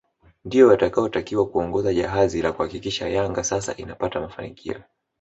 [0.45, 4.81] Ndio watakaotakiwa kuongoza jahazi la kuhakikisha Yanga sasa inapata mafanikio